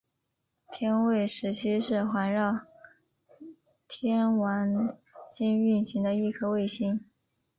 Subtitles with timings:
[0.71, 2.59] 天卫十七是环绕
[3.87, 4.97] 天王
[5.29, 7.05] 星运行的一颗卫星。